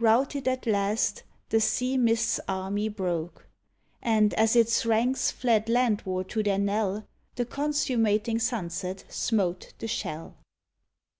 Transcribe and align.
Routed 0.00 0.48
at 0.48 0.64
last, 0.66 1.22
the 1.50 1.60
sea 1.60 1.98
mist's 1.98 2.40
army 2.48 2.88
broke. 2.88 3.46
And, 4.00 4.32
as 4.32 4.56
its 4.56 4.86
ranks 4.86 5.30
fled 5.30 5.68
landward 5.68 6.30
to 6.30 6.42
their 6.42 6.56
knell. 6.58 7.06
The 7.34 7.44
consummating 7.44 8.38
sunset 8.38 9.04
smote 9.10 9.74
the 9.80 9.88
shell. 9.88 10.36